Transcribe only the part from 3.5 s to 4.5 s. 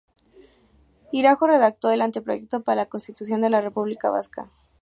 la República Vasca".